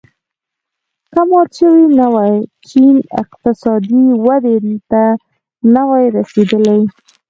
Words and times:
که 1.13 1.21
مات 1.29 1.49
شوی 1.57 1.83
نه 1.99 2.07
وای 2.13 2.35
چین 2.69 2.95
اقتصادي 3.21 4.03
ودې 4.25 4.57
ته 4.91 5.03
نه 5.73 5.81
وای 5.89 6.05
رسېدلی. 6.17 6.79